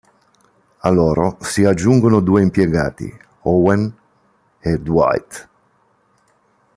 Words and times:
A 0.79 0.89
loro 0.89 1.37
si 1.41 1.63
aggiungono 1.63 2.21
due 2.21 2.41
impiegati, 2.41 3.15
Owen 3.41 3.95
e 4.59 4.79
Dwight. 4.79 5.49